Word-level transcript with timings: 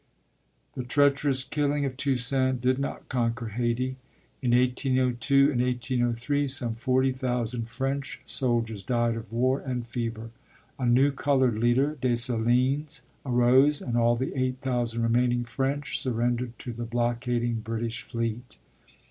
The 0.73 0.81
treacherous 0.83 1.43
killing 1.43 1.85
of 1.85 1.95
Toussaint 1.95 2.59
did 2.59 2.79
not 2.79 3.07
conquer 3.07 3.49
Hayti. 3.49 3.97
In 4.41 4.49
1802 4.49 5.51
and 5.51 5.61
1803 5.61 6.47
some 6.47 6.73
forty 6.73 7.11
thousand 7.11 7.69
French 7.69 8.19
soldiers 8.25 8.81
died 8.81 9.15
of 9.15 9.31
war 9.31 9.59
and 9.59 9.85
fever. 9.85 10.31
A 10.79 10.87
new 10.87 11.11
colored 11.11 11.59
leader, 11.59 11.99
Dessalines, 12.01 13.03
arose 13.27 13.79
and 13.79 13.95
all 13.95 14.15
the 14.15 14.35
eight 14.35 14.57
thousand 14.57 15.03
remaining 15.03 15.45
French 15.45 15.99
surrendered 15.99 16.57
to 16.57 16.73
the 16.73 16.85
blockading 16.85 17.59
British 17.63 18.01
fleet. 18.01 18.57